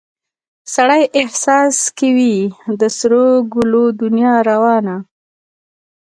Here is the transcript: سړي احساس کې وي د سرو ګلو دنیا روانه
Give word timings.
سړي 0.73 1.01
احساس 1.19 1.75
کې 1.97 2.09
وي 2.17 2.37
د 2.79 2.81
سرو 2.97 3.25
ګلو 3.53 3.85
دنیا 4.01 4.35
روانه 4.49 4.95